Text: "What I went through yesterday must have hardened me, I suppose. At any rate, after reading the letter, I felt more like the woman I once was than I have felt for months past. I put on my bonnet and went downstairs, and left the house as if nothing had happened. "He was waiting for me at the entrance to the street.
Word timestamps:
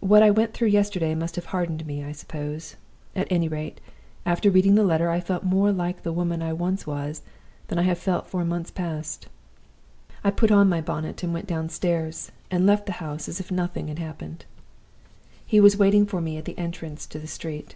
"What 0.00 0.22
I 0.22 0.30
went 0.30 0.52
through 0.52 0.68
yesterday 0.68 1.14
must 1.14 1.36
have 1.36 1.46
hardened 1.46 1.86
me, 1.86 2.04
I 2.04 2.12
suppose. 2.12 2.76
At 3.16 3.26
any 3.32 3.48
rate, 3.48 3.80
after 4.26 4.50
reading 4.50 4.74
the 4.74 4.84
letter, 4.84 5.08
I 5.08 5.20
felt 5.20 5.42
more 5.42 5.72
like 5.72 6.02
the 6.02 6.12
woman 6.12 6.42
I 6.42 6.52
once 6.52 6.86
was 6.86 7.22
than 7.68 7.78
I 7.78 7.84
have 7.84 7.96
felt 7.98 8.28
for 8.28 8.44
months 8.44 8.70
past. 8.70 9.26
I 10.22 10.30
put 10.30 10.50
on 10.50 10.68
my 10.68 10.82
bonnet 10.82 11.22
and 11.22 11.32
went 11.32 11.46
downstairs, 11.46 12.30
and 12.50 12.66
left 12.66 12.84
the 12.84 12.92
house 13.00 13.26
as 13.26 13.40
if 13.40 13.50
nothing 13.50 13.88
had 13.88 13.98
happened. 14.00 14.44
"He 15.46 15.60
was 15.60 15.78
waiting 15.78 16.04
for 16.04 16.20
me 16.20 16.36
at 16.36 16.44
the 16.44 16.58
entrance 16.58 17.06
to 17.06 17.18
the 17.18 17.26
street. 17.26 17.74